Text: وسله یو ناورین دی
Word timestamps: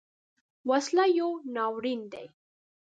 وسله 0.69 1.05
یو 1.19 1.29
ناورین 1.55 2.01
دی 2.11 2.25